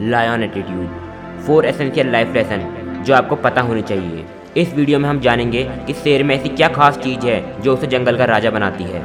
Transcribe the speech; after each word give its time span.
Lion 0.00 0.42
attitude 0.42 1.42
four 1.46 1.66
essential 1.66 2.10
life 2.12 2.34
lesson 2.34 3.02
जो 3.06 3.14
आपको 3.14 3.36
पता 3.38 3.60
होने 3.62 3.82
चाहिए। 3.82 4.24
इस 4.56 4.72
वीडियो 4.74 4.98
में 4.98 5.08
हम 5.08 5.20
जानेंगे 5.20 5.62
कि 5.86 5.92
शेर 5.94 6.22
में 6.24 6.34
ऐसी 6.34 6.48
क्या 6.50 6.68
खास 6.68 6.98
चीज़ 6.98 7.26
है 7.26 7.62
जो 7.62 7.74
उसे 7.74 7.86
जंगल 7.86 8.16
का 8.16 8.24
राजा 8.26 8.50
बनाती 8.50 8.84
है, 8.84 9.02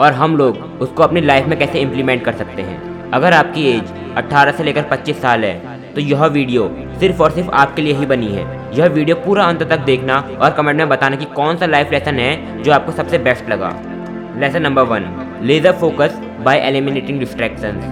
और 0.00 0.12
हम 0.12 0.36
लोग 0.36 0.82
उसको 0.82 1.02
अपनी 1.02 1.20
लाइफ 1.20 1.46
में 1.46 1.58
कैसे 1.58 1.80
इम्प्लीमेंट 1.80 2.24
कर 2.24 2.34
सकते 2.34 2.62
हैं। 2.62 3.10
अगर 3.12 3.32
आपकी 3.34 3.66
एज 3.68 3.92
18 4.18 4.52
से 4.52 4.64
लेकर 4.64 4.88
25 4.90 5.20
साल 5.22 5.44
है 5.44 5.92
तो 5.94 6.00
यह 6.02 6.24
वीडियो 6.28 6.68
सिर्फ़ 7.00 7.22
और 7.22 7.30
सिर्फ़ 7.30 7.50
आपके 7.54 7.82
लिए 7.82 7.94
ही 7.94 8.06
बनी 8.06 8.28
है। 8.28 8.46
यह 8.76 8.86
वीडियो 8.88 9.16
पूरा 9.16 9.44
अंत 9.44 9.62
तक 9.64 9.84
देखना 9.86 10.18
और 10.40 10.50
कमेंट 10.52 10.78
में 10.78 10.88
बताना 10.88 11.16
कि 11.16 11.24
कौन 11.34 11.56
सा 11.56 11.66
लाइफ 11.66 11.92
लेसन 11.92 12.18
है 12.18 12.62
जो 12.62 12.72
आपको 12.72 12.92
सबसे 12.92 13.18
बेस्ट 13.20 13.48
लगा। 13.48 13.74
Lesson 14.38 14.62
number 14.62 14.82
one 14.84 15.10
laser 15.42 15.72
focus 15.80 16.20
by 16.40 16.58
eliminating 16.60 17.20
distractions 17.20 17.84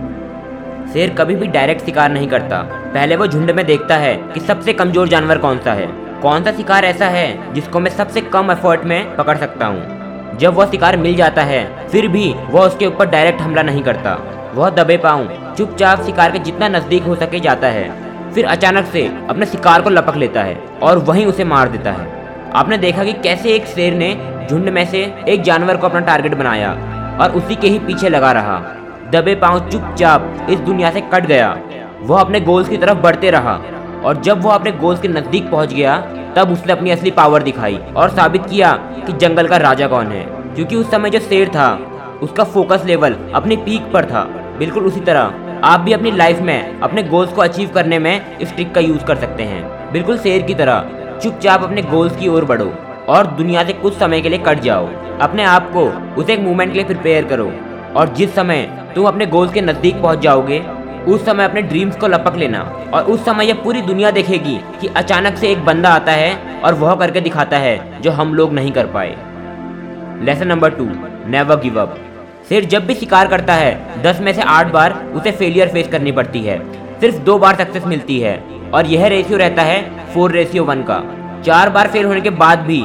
शेर 0.88 1.10
कभी 1.10 1.34
भी 1.36 1.46
डायरेक्ट 1.46 1.84
शिकार 1.84 2.10
नहीं 2.10 2.28
करता। 2.28 2.62
पहले 2.94 3.16
वो 3.16 3.26
झुंड 3.26 3.50
में 3.50 3.64
देखता 3.66 3.96
है 3.96 4.14
कि 4.34 4.40
सबसे 4.40 4.73
कमज़ोर 4.73 5.09
जानवर 5.09 5.38
कौन 5.38 5.59
सा 5.59 5.73
है। 5.73 5.86
कौन 6.20 6.45
सा 6.45 6.52
शिकार 6.52 6.84
ऐसा 6.84 7.09
है 7.09 7.54
जिसको 7.54 7.80
मैं 7.80 7.90
सबसे 7.90 8.20
कम 8.20 8.50
एफर्ट 8.50 8.84
में 8.84 9.16
पकड़ 9.16 9.37
सकता 9.38 9.66
हूँ? 9.66 10.37
जब 10.38 10.54
वह 10.54 10.66
शिकार 10.66 10.96
मिल 10.96 11.14
जाता 11.14 11.42
है, 11.42 11.88
फिर 11.88 12.09
भी 12.09 12.34
वह 12.50 12.66
उसके 12.66 12.87
ऊपर 12.87 13.06
डायरेक्ट 13.06 13.40
हमला 13.40 13.62
नहीं 13.62 13.82
करता। 13.82 14.18
वह 14.54 14.70
दबे 14.70 14.96
पाऊँ 14.96 15.54
चुपचाप 15.56 16.02
शिकार 16.02 16.30
के 16.30 16.38
जितना 16.38 16.68
नज़दीक 16.68 17.02
हो 17.02 17.14
सके 17.14 17.40
जाता 17.40 17.68
है। 17.68 17.90
फिर 18.32 18.46
अचानक 18.46 18.87
से 18.87 19.06
अपने 19.30 19.46
शिकार 19.46 19.82
को 19.82 19.90
लपक 19.90 20.16
लेता 20.16 20.42
है 20.42 20.56
और 20.82 20.98
वहीं 20.98 21.26
उसे 21.26 21.45
मार 21.45 21.68
देता 21.68 21.92
है। 21.92 22.06
आपने 22.54 22.78
देखा 22.78 23.04
कि 23.04 23.12
कैसे 23.12 23.54
एक 23.54 23.66
शेर 23.66 23.95
ने 23.95 24.14
झुंड 24.51 24.68
में 24.68 24.84
से 24.87 25.02
एक 25.28 25.42
जानवर 25.42 25.76
को 25.76 25.87
अपना 25.87 26.01
टारगेट 26.01 26.34
बनाया 26.34 26.70
और 27.20 27.32
उसी 27.32 27.54
के 27.54 27.68
ही 27.68 27.78
पीछे 27.78 28.09
लगा 28.09 28.32
रहा। 28.32 28.56
दबे 29.12 29.34
पाँव 29.34 29.69
चुपचाप 29.71 30.47
इस 30.51 30.59
दुनिया 30.59 30.91
से 30.91 31.01
कट 31.01 31.27
गया। 31.27 31.59
वह 32.02 32.21
अपने 32.21 32.41
गोल्स 32.41 32.69
की 32.69 32.77
तरफ़ 32.77 32.98
बढ़ते 32.98 33.30
रहा 33.30 33.61
और 34.05 34.21
जब 34.21 34.43
वह 34.43 34.55
अपने 34.55 34.73
गोल्स 34.73 35.01
के 35.01 35.09
नज़दीक 35.09 35.51
पहुँच 35.51 35.73
गया, 35.74 35.96
तब 36.37 36.51
उसने 36.51 36.73
अपनी 36.73 36.91
असली 36.91 37.10
पावर 37.10 37.43
दिखाई 37.43 37.79
और 37.96 38.09
साबित 38.09 38.46
किया 38.46 38.73
कि 39.07 39.13
जंगल 39.13 39.49
का 39.49 39.57
राजा 39.57 39.87
कौन 39.87 40.07
है। 40.07 40.23
क्योंकि 40.54 40.77
उस 40.77 40.91
समय 40.91 41.10
जो 41.10 41.19
शेर 41.19 41.49
था, 41.49 41.79
उसका 42.23 42.45
फोकस 42.45 42.82
लेवल 42.85 43.16
अपनी 43.35 43.57
पीक 43.57 43.93
पर 43.93 44.04
था। 44.04 44.23
बिल्कुल 44.59 44.87
उसी 44.87 45.01
तरह, 45.01 45.35
आप 45.65 45.80
भी 45.80 45.93
अपनी 45.93 46.10
लाइफ 46.10 46.41
में, 46.41 46.80
अपने 46.80 47.02
गोल्स 47.02 47.32
को 47.32 47.43
अचीव 47.43 47.71
करने 47.74 47.99
में 47.99 48.38
इस 48.38 48.54
ट्रिक 48.54 48.74
का 48.74 48.80
यूज़ 48.80 49.04
कर 49.04 49.16
सकते 49.16 49.43
हैं। 49.43 49.93
बिल्कुल 49.93 50.19
शेर 50.19 50.43
की 50.43 50.54
तरह, 50.54 50.85
चुपचाप 51.23 51.63
अपने 51.63 51.82
गोल्स 51.82 52.16
की 52.16 52.29
ओर 52.29 52.45
बढ़ो 52.45 52.73
और 53.09 53.26
दुनिया 53.26 53.65
से 53.65 53.73
कुछ 53.73 53.99
समय 53.99 54.21
के 54.21 54.29
लिए 54.29 54.38
कट 54.38 54.60
जाओ। 54.60 54.88
अपने 55.21 55.45
आप 55.45 55.71
को, 55.76 55.85
उसे 56.21 56.32
एक 56.32 56.41
मूवमेंट 56.41 56.73
के 56.73 56.79
लिए 56.79 56.87
प्रिपेयर 56.87 57.24
करो। 57.24 57.52
और 57.96 58.09
जिस 58.09 58.35
समय 58.35 58.88
तुम 58.95 59.07
अपने 59.07 59.26
गोल्स 59.26 59.52
के 59.52 59.60
नज़दीक 59.60 60.02
पहुँच 60.02 60.18
जाओगे, 60.18 60.65
उस 61.09 61.26
समय 61.26 61.45
अपने 61.45 61.62
ड्रीम्स 61.62 61.96
को 61.96 62.07
लपक 62.07 62.37
लेना। 62.37 62.60
और 62.95 63.02
उस 63.02 63.24
समय 63.24 63.46
यह 63.46 63.54
पूरी 63.54 63.82
दुनिया 63.82 64.10
देखेगी 64.10 64.60
कि 64.81 64.87
अचानक 64.87 65.37
से 65.37 65.48
एक 65.48 65.65
बंदा 65.65 65.88
आता 65.88 66.12
है 66.12 66.60
और 66.65 66.75
वह 66.75 66.94
करके 66.94 67.20
दिखाता 67.20 67.59
है, 67.59 68.03
जो 68.03 68.10
हम 68.10 68.34
लोग 68.34 68.53
नहीं 68.53 68.72
कर 68.72 68.87
पाए। 68.87 69.16
Lesson 70.25 70.47
number 70.47 70.70
two 70.70 70.84
never 71.26 71.56
give 71.56 71.81
up 71.81 71.98
शेर 72.48 72.65
जब 72.65 72.87
भी 72.87 72.94
शिकार 72.94 73.28
करता 73.28 73.54
है, 73.54 74.03
दस 74.03 74.20
में 74.20 74.32
से 74.32 74.43
आठ 74.43 74.66
बार 74.66 75.04
उसे 75.15 75.31
फेलियर 75.31 75.69
फेस 75.69 75.88
करनी 75.88 76.12
पड़ती 76.12 76.41
है। 76.41 76.72
सिर्फ़ 77.00 77.16
दो 77.16 77.38
बार 77.38 77.54
सक्सेस 77.54 77.84
मिलती 77.84 78.20
है। 78.20 78.44
और 78.75 78.87
यह 78.87 79.06
रेशियो 79.06 79.38
रहता 79.38 79.62
है 79.62 80.06
फोर 80.15 80.31
रेशियो 80.31 80.65
वन 80.65 80.82
का। 80.82 81.03
चार 81.47 81.70
बार 81.70 81.88
फेल 81.88 82.04
होने 82.04 82.20
के 82.20 82.31
बाद 82.31 82.59
भी, 82.59 82.84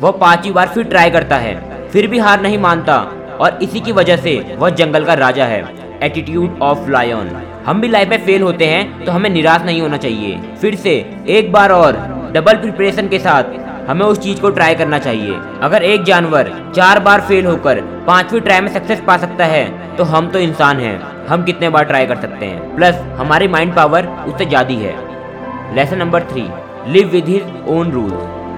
वह 0.00 0.10
पांचवी 0.10 0.50
बार 0.50 0.68
फिर 0.68 0.84
ट्राई 0.84 1.10
करता 1.10 1.36
है। 1.36 1.88
फिर 1.88 2.06
भी 2.06 2.18
हार 2.18 2.40
नहीं 2.40 2.58
मानता। 2.58 3.06
और 3.40 3.58
इसी 3.62 3.80
की 3.80 3.92
वजह 3.92 4.16
से 4.18 4.36
वह 4.58 4.70
जंगल 4.72 5.04
का 5.04 5.14
राजा 5.16 5.44
है। 5.46 5.62
एटीट्यूड 6.02 6.58
ऑफ़ 6.62 6.90
लायन 6.90 7.30
हम 7.66 7.80
भी 7.80 7.88
लाइफ 7.88 8.08
में 8.08 8.24
फेल 8.26 8.42
होते 8.42 8.66
हैं 8.66 9.04
तो 9.04 9.12
हमें 9.12 9.30
निराश 9.30 9.62
नहीं 9.62 9.80
होना 9.80 9.96
चाहिए। 9.98 10.38
फिर 10.60 10.74
से 10.76 10.94
एक 11.30 11.50
बार 11.52 11.72
और 11.72 11.96
डबल 12.34 12.56
प्रिपरेशन 12.56 13.08
के 13.08 13.18
साथ 13.18 13.56
हमें 13.88 14.04
उस 14.06 14.18
चीज़ 14.20 14.40
को 14.40 14.50
ट्राई 14.50 14.74
करना 14.74 14.98
चाहिए। 15.00 15.36
अगर 15.62 15.82
एक 15.84 16.02
जानवर 16.04 16.50
चार 16.76 16.98
बार 17.00 17.20
फेल 17.20 17.46
होकर 17.46 17.80
पांचवी 18.06 18.40
ट्राई 18.40 18.60
में 18.60 18.72
सक्सेस 18.72 19.00
पा 19.06 19.16
सकता 19.18 19.44
है 19.46 19.96
तो 19.96 20.04
हम 20.06 20.28
तो 20.30 20.38
इंसान 20.40 20.80
हैं। 20.80 20.98
हम 21.26 21.44
कितने 21.44 21.68
बार 21.68 21.84
ट्राई 21.84 22.06
कर 22.06 22.16
सकते 22.16 22.46
हैं? 22.46 22.76
प्लस 22.76 22.94
हमारी 23.18 23.48
माइंड 23.48 23.74
पावर 23.76 24.06
उससे 24.26 24.44
ज़्यादा 24.46 24.74
है। 24.76 25.74
Lesson 25.76 25.98
number 25.98 26.22
three 26.24 26.48
live 26.88 27.08
with 27.08 27.28
his 27.28 27.68
own 27.68 27.90
rule 27.92 28.12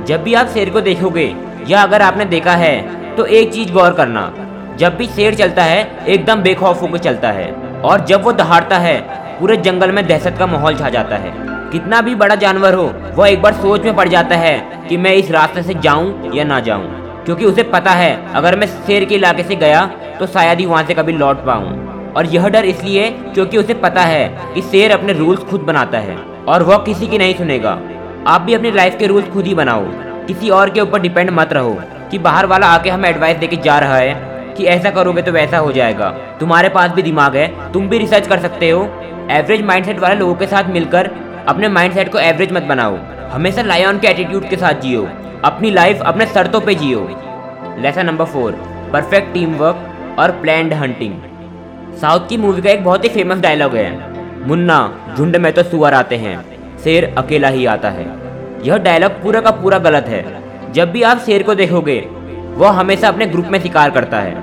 जब 0.06 0.22
भी 0.22 0.34
आप 0.34 0.48
शेर 0.48 0.70
को 0.70 0.80
देखोगे 0.82 1.32
या 1.68 1.82
अगर 1.82 2.02
आपने 2.02 2.24
देखा 2.26 2.54
है 2.56 2.76
तो 3.16 3.24
एक 3.26 3.52
चीज़ 3.52 3.72
गौर 3.72 3.92
करना। 3.94 4.20
जब 4.76 4.96
भी 4.96 5.06
शेर 5.06 5.34
चलता 5.34 5.62
है, 5.62 6.06
एकदम 6.06 6.42
बेखौफ 6.42 6.82
होकर 6.82 6.98
चलता 6.98 7.30
है। 7.30 7.50
और 7.82 8.04
जब 8.04 8.24
वो 8.24 8.32
दहाड़ता 8.32 8.78
है, 8.78 9.00
पूरे 9.40 9.56
जंगल 9.56 9.92
में 9.92 10.06
दहशत 10.06 10.36
का 10.38 10.46
माहौल 10.46 10.76
छा 10.76 10.88
जाता 10.88 11.16
है। 11.16 11.32
कितना 11.72 12.00
भी 12.00 12.14
बड़ा 12.14 12.34
जानवर 12.34 12.74
हो 12.74 12.92
वह 13.14 13.28
एक 13.28 13.42
बार 13.42 13.52
सोच 13.52 13.84
में 13.84 13.94
पड़ 13.96 14.08
जाता 14.08 14.36
है 14.36 14.58
कि 14.88 14.96
मैं 14.96 15.12
इस 15.14 15.30
रास्ते 15.30 15.62
से 15.62 15.74
जाऊँ 15.74 16.34
या 16.34 16.44
ना 16.44 16.60
जाऊँ। 16.60 17.24
क्योंकि 17.24 17.44
उसे 17.44 17.62
पता 17.64 17.90
है, 17.90 18.34
अगर 18.34 18.58
मैं 18.58 18.66
शेर 18.66 19.04
के 19.04 19.14
इलाके 19.14 19.42
से 19.42 19.56
गया 19.56 19.86
तो 20.18 20.26
शायद 20.26 20.60
ही 20.60 20.66
वहाँ 20.66 20.82
से 20.84 20.94
कभी 20.94 21.12
लौट 21.12 21.44
पाऊँ। 21.46 22.12
और 22.12 22.26
यह 22.26 22.48
डर 22.48 22.64
इसलिए, 22.64 23.10
क्योंकि 23.10 23.58
उसे 23.58 23.74
पता 23.74 24.02
है 24.02 24.28
कि 24.54 24.62
शेर 24.62 24.92
अपने 24.92 25.12
रूल्स 25.12 25.40
खुद 25.40 25.60
बनाता 25.60 25.98
है, 25.98 26.16
और 26.48 26.62
वह 26.62 26.76
किसी 26.76 27.06
की 27.06 27.18
नहीं 27.18 27.34
सुनेगा। 27.34 27.78
आप 28.26 28.40
भी 28.40 28.54
अपनी 28.54 28.70
लाइफ 28.70 28.96
के 28.98 29.06
रूल्स 29.06 29.28
खुद 29.28 29.46
ही 29.46 29.54
बनाओ। 29.54 29.84
किसी 30.26 30.50
और 30.50 30.70
के 30.70 30.80
ऊपर 30.80 31.00
डिपेंड 31.00 31.30
मत 31.30 31.52
रहो 31.52 31.78
कि 32.10 32.18
बाहर 32.18 32.46
वाला 32.46 32.66
आके 32.66 32.90
हमें 32.90 33.08
एडवाइस 33.10 33.36
देके 33.36 33.56
जा 33.56 33.78
रहा 33.78 33.96
है 33.96 34.14
कि 34.56 34.64
ऐसा 34.64 34.90
करोगे 34.90 35.22
तो 35.22 35.32
वैसा 35.32 35.58
हो 35.58 35.72
जाएगा। 35.72 36.10
तुम्हारे 36.40 36.68
पास 36.68 36.90
भी 36.90 37.02
दिमाग 37.02 37.36
है, 37.36 37.72
तुम 37.72 37.88
भी 37.88 37.98
रिसर्च 37.98 38.26
कर 38.26 38.38
सकते 38.38 38.70
हो। 38.70 38.82
एवरेज 39.30 39.62
माइंडसेट 39.62 39.98
वाले 39.98 40.14
लोगों 40.14 40.34
के 40.34 40.46
साथ 40.46 40.70
मिलकर 40.70 41.10
अपने 41.48 41.68
माइंडसेट 41.68 42.12
को 42.12 42.18
एवरेज 42.18 42.52
मत 42.52 42.62
बनाओ। 42.62 42.98
हमेशा 43.30 43.62
लायन 43.62 43.98
के 43.98 44.08
एटीट्यूड 44.08 44.48
के 44.48 44.56
साथ 44.56 44.80
जियो। 44.80 45.08
अपनी 45.44 45.70
लाइफ 45.70 46.02
अपने 46.02 46.26
शर्तों 46.26 46.60
पे 46.60 46.74
जियो। 46.74 47.08
Lesson 47.78 48.06
number 48.06 48.24
four 48.24 48.52
perfect 48.92 49.32
team 49.34 49.54
work 49.54 50.16
और 50.18 50.30
प्लैंड 50.32 50.72
हंटिंग 50.72 51.14
साउथ 52.00 52.28
की 52.28 52.36
मूवी 52.36 52.62
का 52.62 52.70
एक 52.70 52.84
बहुत 52.84 53.04
ही 53.04 53.08
फ़ेमस 53.08 53.38
डायलॉग 53.38 53.74
है। 53.76 54.46
मुन्ना, 54.48 55.14
झुंड 55.16 55.36
में 55.36 55.52
तो 55.52 55.62
सुअर 55.62 55.94
आते 55.94 56.16
हैं, 56.16 56.38
शेर 56.84 57.14
अकेला 57.18 57.48
ही 57.48 57.66
आता 57.66 57.90
है। 57.90 58.06
यह 58.62 58.76
डायलॉग 58.78 59.12
पूरा 59.22 59.40
का 59.40 59.50
पूरा 59.52 59.78
गलत 59.78 60.06
है। 60.06 60.24
जब 60.72 60.90
भी 60.92 61.02
आप 61.02 61.18
शेर 61.18 61.42
को 61.42 61.54
देखोगे 61.54 61.98
वह 62.54 62.70
हमेशा 62.70 63.08
अपने 63.08 63.26
ग्रुप 63.26 63.46
में 63.46 63.60
शिकार 63.62 63.90
करता 63.90 64.20
है। 64.20 64.34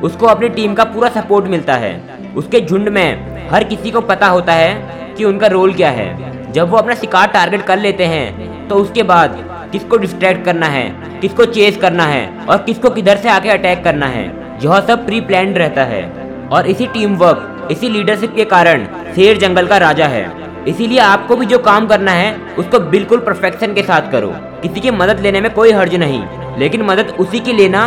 उसको 0.00 0.26
अपनी 0.26 0.48
टीम 0.48 0.74
का 0.74 0.84
पूरा 0.84 1.08
सपोर्ट 1.10 1.46
मिलता 1.46 1.74
है। 1.76 1.92
उसके 2.36 2.60
झुंड 2.60 2.88
में 2.88 3.48
हर 3.50 3.64
किसी 3.64 3.90
को 3.90 4.00
पता 4.02 4.26
होता 4.28 4.52
है 4.52 5.14
कि 5.16 5.24
उनका 5.24 5.46
रोल 5.46 5.74
क्या 5.74 5.90
है। 5.90 6.52
जब 6.52 6.70
वो 6.70 6.76
अपना 6.76 6.94
शिकार 6.94 7.28
टारगेट 7.28 7.62
कर 7.62 7.78
लेते 7.78 8.06
हैं 8.06 8.68
तो 8.68 8.74
उसके 8.76 9.02
बाद 9.02 9.38
किसको 9.72 9.96
डिस्ट्रैक्ट 9.96 10.44
करना 10.44 10.66
है, 10.66 10.88
किसको 11.20 11.44
चेस 11.46 11.76
करना 11.76 12.04
है 12.04 12.46
और 12.46 12.56
किसको 12.58 12.90
किधर 12.90 13.16
से 13.16 13.28
आके 13.28 13.50
अटैक 13.50 13.82
करना 13.84 14.06
है, 14.06 14.24
यह 14.64 14.80
सब 14.80 15.04
प्री 15.06 15.20
प्लान 15.22 15.54
रहता 15.54 15.84
है। 15.84 16.02
और 16.48 16.66
इसी 16.66 16.86
टीम 16.86 17.16
वर्क 17.16 17.68
इसी 17.70 17.88
लीडरशिप 17.88 18.34
के 18.36 18.44
कारण 18.44 18.84
शेर 19.14 19.38
जंगल 19.38 19.66
का 19.66 19.76
राजा 19.78 20.06
है। 20.06 20.24
इसीलिए 20.68 20.98
आपको 21.00 21.36
भी 21.36 21.46
जो 21.46 21.58
काम 21.60 21.86
करना 21.86 22.12
है, 22.12 22.34
उसको 22.58 22.78
बिल्कुल 22.80 23.18
परफेक्शन 23.20 23.74
के 23.74 23.82
साथ 23.82 24.10
करो। 24.12 24.34
किसी 24.64 24.80
की 24.80 24.90
मदद 24.92 25.18
लेने 25.20 25.40
में 25.40 25.52
कोई 25.54 25.72
हर्ज 25.72 25.94
नहीं, 25.96 26.22
लेकिन 26.58 26.82
मदद 26.82 27.08
उसी 27.20 27.40
की 27.40 27.52
लेना 27.52 27.80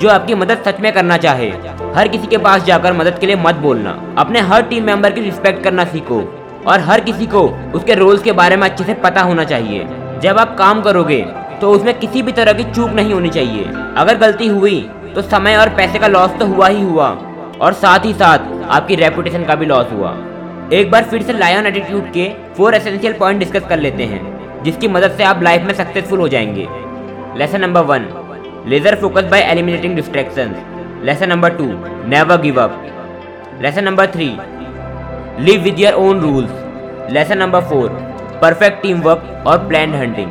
जो 0.00 0.08
आपकी 0.08 0.34
मदद 0.36 0.62
सच 0.66 0.80
में 0.80 0.92
करना 0.92 1.16
चाहे। 1.18 1.48
हर 1.94 2.08
किसी 2.08 2.26
के 2.26 2.38
पास 2.38 2.64
जाकर 2.64 2.92
मदद 2.92 3.18
के 3.18 3.26
लिए 3.26 3.36
मत 3.38 3.54
बोलना। 3.58 3.90
अपने 4.18 4.40
हर 4.42 4.62
टीम 4.62 4.84
मेंबर 4.84 5.12
की 5.12 5.20
रिस्पेक्ट 5.20 5.62
करना 5.64 5.84
सीखो, 5.86 6.20
और 6.66 6.80
हर 6.80 7.00
किसी 7.00 7.26
को 7.26 7.42
उसके 7.74 7.94
रोल्स 7.94 8.22
के 8.22 8.32
बारे 8.32 8.56
में 8.56 8.68
अच्छे 8.68 8.84
से 8.84 8.94
पता 9.02 9.22
होना 9.22 9.44
चाहिए। 9.46 9.86
जब 10.22 10.38
आप 10.38 10.56
काम 10.58 10.82
करोगे 10.82 11.20
तो 11.60 11.70
उसमें 11.70 11.98
किसी 11.98 12.22
भी 12.22 12.32
तरह 12.32 12.52
की 12.52 12.64
चूक 12.66 12.90
नहीं 12.92 13.12
होनी 13.12 13.30
चाहिए। 13.30 13.64
अगर 13.96 14.18
गलती 14.18 14.46
हुई 14.48 14.80
तो 15.14 15.22
समय 15.24 15.56
और 15.56 15.68
पैसे 15.76 15.98
का 15.98 16.08
लॉस 16.08 16.38
तो 16.38 16.46
हुआ 16.46 16.68
ही 16.68 16.82
हुआ, 16.82 17.08
और 17.60 17.72
साथ 17.74 18.04
ही 18.04 18.12
साथ 18.14 18.50
आपकी 18.70 18.94
रेपुटेशन 18.96 19.44
का 19.44 19.54
भी 19.54 19.66
लॉस 19.66 19.92
हुआ। 19.92 20.16
एक 20.72 20.90
बार 20.90 21.04
फिर 21.04 21.22
से 21.22 21.32
लायन 21.32 21.66
एटीट्यूड 21.66 22.12
के 22.12 22.28
फोर 22.56 22.74
एसेंशियल 22.74 23.12
पॉइंट 23.14 23.38
डिस्कस 23.38 23.66
कर 23.68 23.78
लेते 23.78 24.04
हैं। 24.04 24.29
जिसकी 24.64 24.88
मदद 24.88 25.16
से 25.16 25.24
आप 25.24 25.42
लाइफ 25.42 25.62
में 25.62 25.74
सक्सेसफुल 25.74 26.20
हो 26.20 26.28
जाएँगे। 26.28 26.66
Lesson 27.38 27.60
number 27.60 27.82
one 27.84 28.06
laser 28.68 28.94
focus 29.00 29.24
by 29.30 29.40
eliminating 29.42 29.94
distraction 29.96 30.54
lesson 31.04 31.28
number 31.28 31.56
two 31.56 31.66
never 32.08 32.40
give 32.42 32.60
up 32.62 32.72
lesson 33.62 33.84
number 33.84 34.06
three 34.10 34.28
live 35.44 35.62
with 35.62 35.78
your 35.80 35.94
own 36.00 36.20
rules 36.20 37.10
lesson 37.12 37.38
number 37.38 37.60
four 37.70 37.88
perfect 38.42 38.82
team 38.82 39.00
work 39.02 39.44
और 39.46 39.66
प्लान 39.68 39.94
हंटिंग 39.94 40.30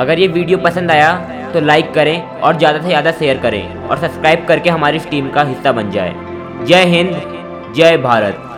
अगर 0.00 0.18
ये 0.18 0.26
video 0.28 0.58
पसंद 0.60 0.90
आया 0.90 1.12
तो 1.52 1.60
like 1.60 1.92
करें 1.94 2.40
और 2.40 2.56
ज़्यादा 2.58 2.80
से 2.80 2.86
ज़्यादा 2.86 3.12
शेयर 3.12 3.38
करें 3.38 3.88
और 3.88 3.98
सब्सक्राइब 3.98 4.44
करके 4.48 4.70
हमारी 4.70 4.96
इस 4.96 5.08
टीम 5.10 5.28
का 5.30 5.42
हिस्सा 5.42 5.72
बन 5.72 5.90
जाए। 5.90 6.14
जय 6.64 6.84
हिंद, 6.86 7.14
जय 7.76 7.96
भारत। 7.98 8.55